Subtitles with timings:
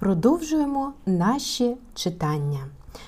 [0.00, 2.66] Продовжуємо наші читання.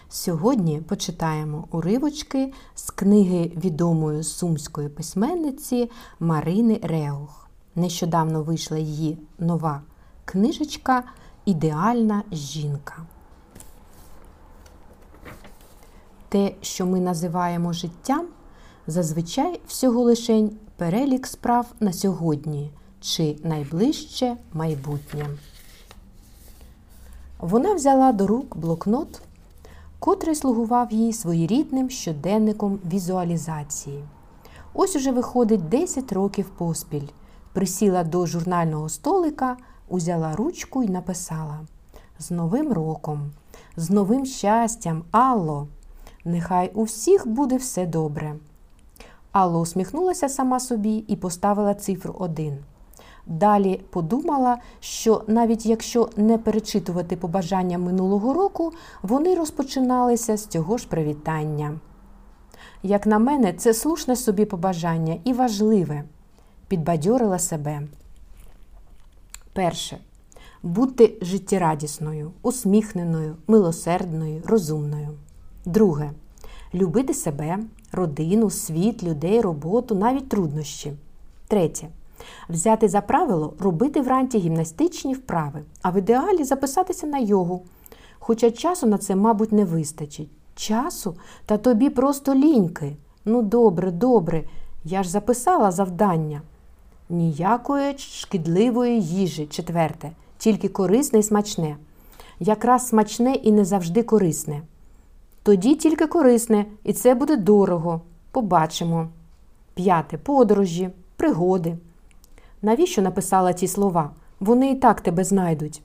[0.08, 5.90] Сьогодні почитаємо уривочки з книги відомої сумської письменниці
[6.20, 7.48] Марини Реух.
[7.74, 9.82] Нещодавно вийшла її нова
[10.24, 11.02] книжечка
[11.44, 12.96] Ідеальна жінка.
[16.28, 18.26] Те, що ми називаємо життям,
[18.86, 22.70] зазвичай всього лишень перелік справ на сьогодні
[23.00, 25.26] чи найближче майбутнє.
[27.42, 29.22] Вона взяла до рук блокнот,
[29.98, 34.04] котрий слугував їй своєрідним щоденником візуалізації.
[34.74, 37.08] Ось уже виходить 10 років поспіль.
[37.52, 39.56] Присіла до журнального столика,
[39.88, 41.60] узяла ручку і написала:
[42.18, 43.30] З Новим роком,
[43.76, 45.66] з новим щастям, Алло!
[46.24, 48.34] Нехай у всіх буде все добре.
[49.32, 52.58] Алло усміхнулася сама собі і поставила цифру 1.
[53.26, 60.88] Далі подумала, що навіть якщо не перечитувати побажання минулого року, вони розпочиналися з цього ж
[60.88, 61.78] привітання.
[62.82, 66.04] Як на мене, це слушне собі побажання і важливе,
[66.68, 67.82] підбадьорила себе.
[69.52, 69.98] Перше.
[70.62, 75.08] Бути життєрадісною, усміхненою, милосердною, розумною.
[75.64, 76.10] Друге.
[76.74, 77.58] Любити себе,
[77.92, 80.92] родину, світ, людей, роботу, навіть труднощі.
[81.48, 81.88] Третє.
[82.48, 87.62] Взяти за правило робити вранці гімнастичні вправи, а в ідеалі записатися на йогу.
[88.18, 90.28] Хоча часу на це, мабуть, не вистачить.
[90.54, 91.16] Часу?
[91.46, 92.96] Та тобі просто ліньки.
[93.24, 94.44] Ну, добре, добре,
[94.84, 96.42] я ж записала завдання.
[97.08, 101.76] Ніякої шкідливої їжі, четверте, тільки корисне і смачне.
[102.40, 104.62] Якраз смачне і не завжди корисне.
[105.42, 108.00] Тоді тільки корисне, і це буде дорого.
[108.30, 109.08] Побачимо.
[109.74, 111.76] П'яте подорожі, пригоди.
[112.62, 114.10] Навіщо написала ці слова?
[114.40, 115.82] Вони і так тебе знайдуть.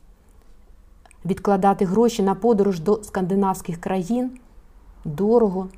[1.25, 4.31] Відкладати гроші на подорож до скандинавських країн
[5.05, 5.69] дорого,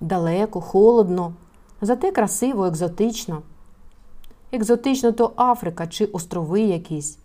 [0.00, 1.34] далеко, холодно,
[1.80, 3.42] зате красиво, екзотично.
[4.52, 7.18] Екзотично то Африка чи острови якісь.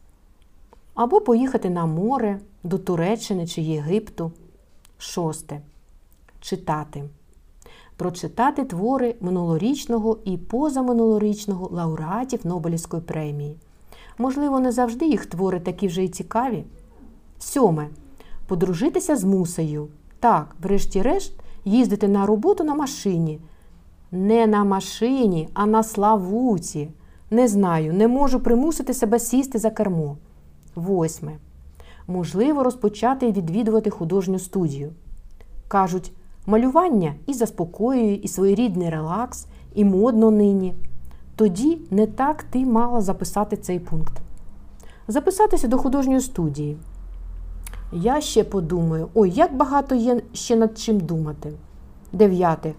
[0.93, 4.31] Або поїхати на море до Туреччини чи Єгипту.
[4.97, 5.61] Шосте.
[6.39, 7.03] Читати
[8.01, 13.57] прочитати твори минулорічного і позаминулорічного лауреатів Нобелівської премії.
[14.17, 16.63] Можливо, не завжди їх твори такі вже й цікаві.
[17.39, 17.87] Сьоме.
[18.47, 19.87] Подружитися з мусею.
[20.19, 21.33] Так, врешті-решт,
[21.65, 23.39] їздити на роботу на машині.
[24.11, 26.89] Не на машині, а на славуці.
[27.31, 30.17] Не знаю, не можу примусити себе сісти за кермо.
[30.75, 31.31] Восьме.
[32.07, 34.91] Можливо, розпочати відвідувати художню студію.
[35.67, 36.11] Кажуть,
[36.45, 40.73] Малювання і заспокоює, і своєрідний релакс, і модно нині.
[41.35, 44.13] Тоді не так ти мала записати цей пункт.
[45.07, 46.77] Записатися до художньої студії.
[47.93, 51.53] Я ще подумаю, ой, як багато є ще над чим думати.
[52.13, 52.73] Дев'яте.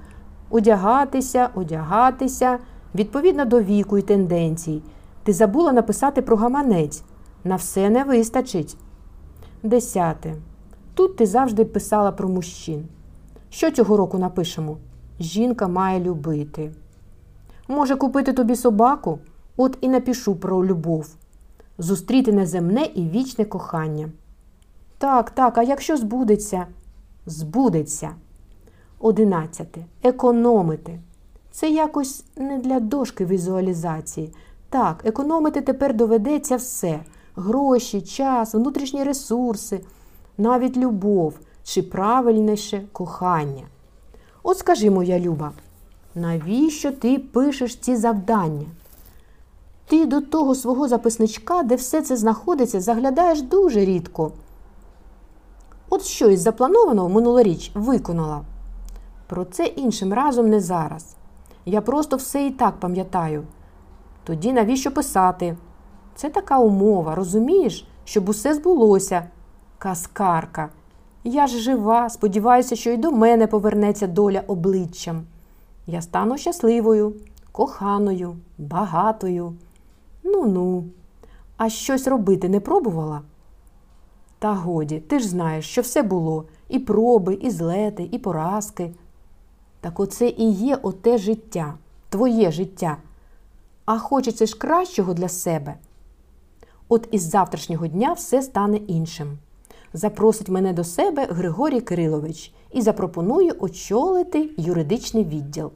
[0.51, 2.59] Одягатися, одягатися,
[2.95, 4.83] відповідно до віку і тенденцій.
[5.23, 7.03] Ти забула написати про гаманець.
[7.45, 8.77] На все не вистачить.
[9.63, 10.35] Десяте.
[10.95, 12.85] Тут ти завжди писала про мужчин.
[13.53, 14.79] Що цього року напишемо?
[15.21, 16.73] Жінка має любити.
[17.69, 19.19] Може, купити тобі собаку?
[19.57, 21.15] От і напишу про любов.
[21.79, 24.09] Зустріти неземне і вічне кохання.
[24.99, 26.67] Так, так, а якщо збудеться?
[27.27, 28.11] Збудеться.
[28.99, 29.85] Одинадцяте.
[30.03, 31.01] Економити.
[31.51, 34.33] Це якось не для дошки візуалізації.
[34.71, 37.01] Так, економити тепер доведеться все:
[37.37, 39.81] гроші, час, внутрішні ресурси,
[40.39, 41.35] навіть любов
[41.73, 43.63] чи правильніше кохання.
[44.43, 45.53] От скажи, моя Люба,
[46.15, 48.67] навіщо ти пишеш ці завдання?
[49.87, 54.33] Ти до того свого записничка, де все це знаходиться, заглядаєш дуже рідко.
[55.91, 58.41] От що із запланованого минулоріч виконала.
[59.27, 61.17] Про це іншим разом не зараз.
[61.67, 63.43] Я просто все і так пам'ятаю.
[64.25, 65.57] Тоді навіщо писати?
[66.15, 69.29] Це така умова, розумієш, щоб усе збулося.
[69.79, 70.71] Каскарка.
[71.25, 75.23] Я ж жива, сподіваюся, що й до мене повернеться доля обличчям.
[75.87, 77.15] Я стану щасливою,
[77.53, 79.55] коханою, багатою.
[80.23, 80.85] Ну ну,
[81.57, 83.23] а щось робити не пробувала?
[84.39, 88.95] Та годі, ти ж знаєш, що все було і проби, і злети, і поразки.
[89.81, 91.75] Так оце і є оте життя,
[92.09, 92.97] твоє життя.
[93.85, 95.75] А хочеться ж кращого для себе.
[96.89, 99.39] От із завтрашнього дня все стане іншим
[99.93, 105.71] запросить мене до себе Григорій Кирилович і запропонує очолити юридичний відділ.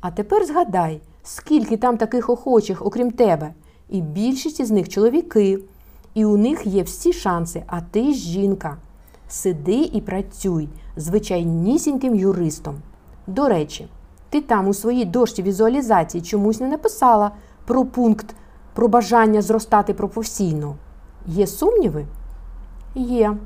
[0.00, 3.54] А тепер згадай, скільки там таких охочих, окрім тебе,
[3.88, 5.58] і більшість із них чоловіки.
[6.14, 8.76] І у них є всі шанси, а ти жінка.
[9.28, 12.74] Сиди і працюй звичайнісіньким юристом.
[13.26, 13.88] До речі,
[14.30, 17.30] ти там у своїй дошці візуалізації чомусь не написала
[17.66, 18.34] про пункт
[18.74, 20.76] про бажання зростати професійно.
[21.26, 22.06] Є сумніви?
[22.94, 23.36] Є.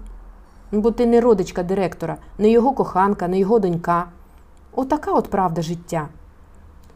[0.73, 4.08] Бо ти не родичка директора, не його коханка, не його донька.
[4.73, 6.08] Отака от правда життя.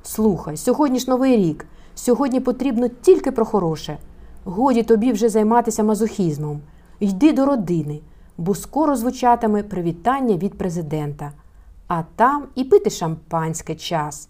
[0.03, 1.67] Слухай, сьогодні ж новий рік.
[1.95, 3.99] Сьогодні потрібно тільки про хороше.
[4.45, 6.61] Годі тобі вже займатися мазохізмом.
[7.01, 8.01] Йди до родини,
[8.39, 11.33] бо скоро звучатиме привітання від президента.
[11.89, 14.29] А там і пити шампанське час.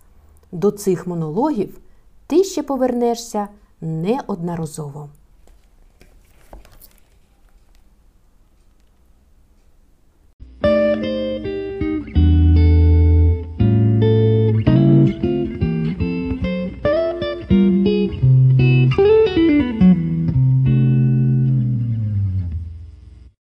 [0.53, 1.79] До цих монологів
[2.26, 3.49] ти ще повернешся
[3.81, 5.09] неодноразово.